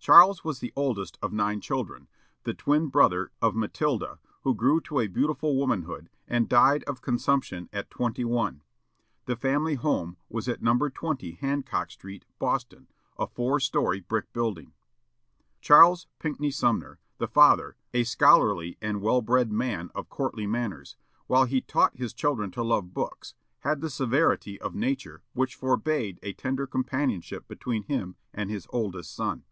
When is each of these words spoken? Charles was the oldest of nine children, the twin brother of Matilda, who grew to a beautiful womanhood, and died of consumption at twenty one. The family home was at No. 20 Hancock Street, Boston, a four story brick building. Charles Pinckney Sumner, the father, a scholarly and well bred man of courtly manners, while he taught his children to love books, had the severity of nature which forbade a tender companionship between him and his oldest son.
Charles 0.00 0.42
was 0.42 0.60
the 0.60 0.72
oldest 0.74 1.18
of 1.20 1.34
nine 1.34 1.60
children, 1.60 2.08
the 2.44 2.54
twin 2.54 2.88
brother 2.88 3.30
of 3.42 3.54
Matilda, 3.54 4.18
who 4.40 4.54
grew 4.54 4.80
to 4.82 5.00
a 5.00 5.06
beautiful 5.06 5.54
womanhood, 5.58 6.08
and 6.26 6.48
died 6.48 6.82
of 6.84 7.02
consumption 7.02 7.68
at 7.74 7.90
twenty 7.90 8.24
one. 8.24 8.62
The 9.26 9.36
family 9.36 9.74
home 9.74 10.16
was 10.30 10.48
at 10.48 10.62
No. 10.62 10.78
20 10.78 11.32
Hancock 11.32 11.90
Street, 11.90 12.24
Boston, 12.38 12.88
a 13.18 13.26
four 13.26 13.60
story 13.60 14.00
brick 14.00 14.32
building. 14.32 14.72
Charles 15.60 16.06
Pinckney 16.18 16.52
Sumner, 16.52 16.98
the 17.18 17.28
father, 17.28 17.76
a 17.92 18.04
scholarly 18.04 18.78
and 18.80 19.02
well 19.02 19.20
bred 19.20 19.52
man 19.52 19.90
of 19.94 20.08
courtly 20.08 20.46
manners, 20.46 20.96
while 21.26 21.44
he 21.44 21.60
taught 21.60 21.98
his 21.98 22.14
children 22.14 22.50
to 22.52 22.62
love 22.62 22.94
books, 22.94 23.34
had 23.58 23.82
the 23.82 23.90
severity 23.90 24.58
of 24.58 24.74
nature 24.74 25.22
which 25.34 25.54
forbade 25.54 26.18
a 26.22 26.32
tender 26.32 26.66
companionship 26.66 27.46
between 27.46 27.82
him 27.82 28.16
and 28.32 28.48
his 28.48 28.66
oldest 28.72 29.14
son. 29.14 29.44